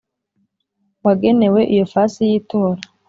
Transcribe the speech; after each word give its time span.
Wagenewe 1.05 1.61
iyo 1.73 1.85
fasi 1.93 2.21
y 2.29 2.33
itora 2.39 2.81